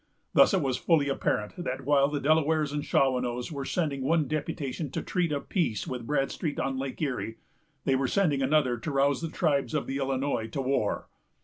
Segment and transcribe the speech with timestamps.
[0.33, 4.89] Thus it was fully apparent that while the Delawares and Shawanoes were sending one deputation
[4.89, 7.37] to treat of peace with Bradstreet on Lake Erie,
[7.85, 11.07] they were sending another to rouse the tribes of the Illinois to war.